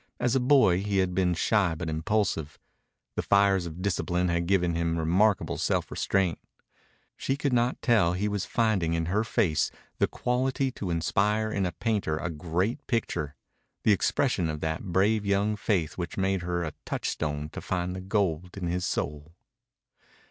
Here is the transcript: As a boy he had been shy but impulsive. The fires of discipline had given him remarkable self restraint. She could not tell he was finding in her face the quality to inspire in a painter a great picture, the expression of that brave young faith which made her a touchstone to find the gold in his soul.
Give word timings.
As 0.19 0.35
a 0.35 0.39
boy 0.39 0.81
he 0.81 0.97
had 0.97 1.13
been 1.13 1.35
shy 1.35 1.75
but 1.75 1.87
impulsive. 1.87 2.57
The 3.13 3.21
fires 3.21 3.67
of 3.67 3.83
discipline 3.83 4.29
had 4.29 4.47
given 4.47 4.73
him 4.73 4.97
remarkable 4.97 5.59
self 5.59 5.91
restraint. 5.91 6.39
She 7.15 7.37
could 7.37 7.53
not 7.53 7.83
tell 7.83 8.13
he 8.13 8.27
was 8.27 8.43
finding 8.45 8.95
in 8.95 9.05
her 9.13 9.23
face 9.23 9.69
the 9.99 10.07
quality 10.07 10.71
to 10.71 10.89
inspire 10.89 11.51
in 11.51 11.67
a 11.67 11.71
painter 11.73 12.17
a 12.17 12.31
great 12.31 12.87
picture, 12.87 13.35
the 13.83 13.91
expression 13.91 14.49
of 14.49 14.59
that 14.61 14.85
brave 14.91 15.23
young 15.23 15.55
faith 15.55 15.99
which 15.99 16.17
made 16.17 16.41
her 16.41 16.63
a 16.63 16.73
touchstone 16.83 17.49
to 17.49 17.61
find 17.61 17.95
the 17.95 18.01
gold 18.01 18.57
in 18.57 18.65
his 18.65 18.83
soul. 18.87 19.35